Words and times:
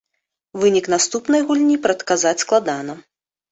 Вынік 0.63 0.85
наступнай 0.93 1.45
гульні 1.51 1.77
прадказаць 1.85 2.35
складана. 2.47 2.93